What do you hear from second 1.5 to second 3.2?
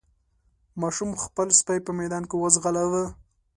سپی په ميدان کې وځغلاوه.